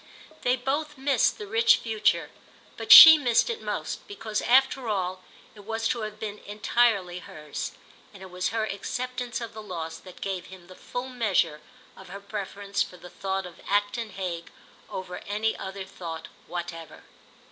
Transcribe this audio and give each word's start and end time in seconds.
They 0.41 0.55
both 0.55 0.97
missed 0.97 1.37
the 1.37 1.45
rich 1.45 1.75
future, 1.77 2.31
but 2.75 2.91
she 2.91 3.19
missed 3.19 3.51
it 3.51 3.61
most, 3.61 3.99
because 4.07 4.41
after 4.41 4.89
all 4.89 5.21
it 5.53 5.59
was 5.59 5.87
to 5.89 6.01
have 6.01 6.19
been 6.19 6.39
entirely 6.39 7.19
hers; 7.19 7.73
and 8.11 8.23
it 8.23 8.31
was 8.31 8.47
her 8.47 8.65
acceptance 8.65 9.41
of 9.41 9.53
the 9.53 9.61
loss 9.61 9.97
that 9.99 10.19
gave 10.19 10.47
him 10.47 10.65
the 10.65 10.75
full 10.75 11.09
measure 11.09 11.61
of 11.95 12.09
her 12.09 12.19
preference 12.19 12.81
for 12.81 12.97
the 12.97 13.11
thought 13.11 13.45
of 13.45 13.61
Acton 13.67 14.09
Hague 14.13 14.49
over 14.89 15.17
any 15.27 15.55
other 15.55 15.85
thought 15.85 16.29
whatever. 16.47 17.03